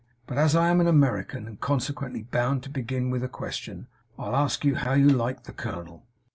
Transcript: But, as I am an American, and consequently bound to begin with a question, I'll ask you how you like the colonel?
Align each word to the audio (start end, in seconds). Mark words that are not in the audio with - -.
But, 0.25 0.39
as 0.39 0.55
I 0.55 0.69
am 0.69 0.81
an 0.81 0.87
American, 0.87 1.45
and 1.45 1.61
consequently 1.61 2.23
bound 2.23 2.63
to 2.63 2.71
begin 2.71 3.11
with 3.11 3.23
a 3.23 3.27
question, 3.29 3.85
I'll 4.17 4.35
ask 4.35 4.65
you 4.65 4.73
how 4.73 4.93
you 4.93 5.09
like 5.09 5.43
the 5.43 5.53
colonel? 5.53 6.07